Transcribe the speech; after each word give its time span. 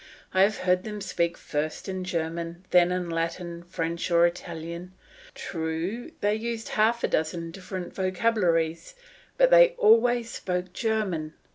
I 0.33 0.41
have 0.41 0.57
heard 0.57 0.83
them 0.83 0.99
speak 0.99 1.37
first 1.37 1.87
in 1.87 2.03
German, 2.03 2.65
then 2.71 2.91
in 2.91 3.07
Latin, 3.07 3.61
French, 3.61 4.09
or 4.09 4.25
Italian; 4.25 4.93
true, 5.35 6.11
they 6.21 6.33
used 6.33 6.69
half 6.69 7.03
a 7.03 7.07
dozen 7.07 7.51
different 7.51 7.93
vocabularies, 7.93 8.95
but 9.37 9.51
they 9.51 9.75
always 9.77 10.31
spoke 10.31 10.73
German. 10.73 11.33